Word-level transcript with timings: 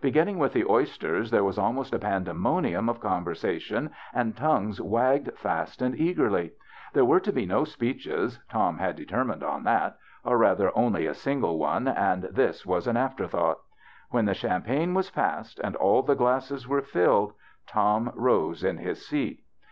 Beginning 0.00 0.40
with 0.40 0.54
the 0.54 0.64
oysters, 0.68 1.30
there 1.30 1.44
was 1.44 1.56
almost 1.56 1.94
a 1.94 2.00
pandemonium 2.00 2.88
of 2.88 2.98
conversation, 2.98 3.92
and 4.12 4.36
tongues 4.36 4.80
wagged 4.80 5.32
fast 5.38 5.80
and 5.80 5.96
eagerly. 5.96 6.50
There 6.94 7.04
were 7.04 7.20
to 7.20 7.32
be 7.32 7.46
no 7.46 7.62
speeches— 7.62 8.40
Tom 8.50 8.78
had 8.78 8.96
deter 8.96 9.22
mined 9.22 9.44
on 9.44 9.62
that— 9.62 9.96
or 10.24 10.36
rather 10.36 10.76
only 10.76 11.06
a 11.06 11.14
single 11.14 11.58
one, 11.58 11.84
46 11.84 11.84
THE 11.84 11.92
BACHELOR'S 12.06 12.26
CHRISTMAS 12.26 12.36
and 12.36 12.48
this 12.48 12.66
was 12.66 12.86
an 12.88 12.96
after 12.96 13.26
tlionglit. 13.28 13.56
When 14.10 14.24
the 14.24 14.34
champagne 14.34 14.94
was 14.94 15.10
passed, 15.10 15.60
and 15.60 15.76
all 15.76 16.02
the 16.02 16.16
glasses 16.16 16.66
were 16.66 16.82
filled, 16.82 17.34
Tom 17.68 18.10
rose 18.16 18.64
in 18.64 18.78
his 18.78 19.06
seat. 19.06 19.44